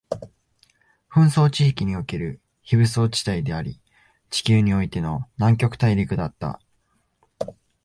[1.11, 3.79] 紛争地域における非武装地帯であり、
[4.31, 6.59] 地球においての南極大陸だった